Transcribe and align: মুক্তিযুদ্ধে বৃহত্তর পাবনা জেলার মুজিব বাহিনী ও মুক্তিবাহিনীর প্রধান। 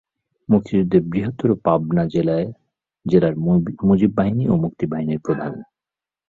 মুক্তিযুদ্ধে 0.49 0.99
বৃহত্তর 1.11 1.49
পাবনা 1.65 2.03
জেলার 3.05 3.33
মুজিব 3.83 4.11
বাহিনী 4.17 4.43
ও 4.47 4.53
মুক্তিবাহিনীর 4.63 5.23
প্রধান। 5.25 5.53